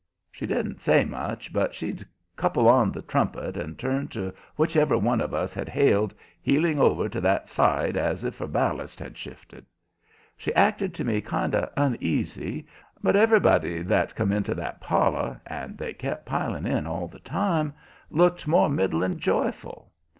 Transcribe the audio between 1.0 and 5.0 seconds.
much, but she'd couple on the trumpet and turn to whichever